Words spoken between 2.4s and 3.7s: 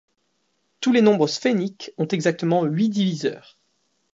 huit diviseurs.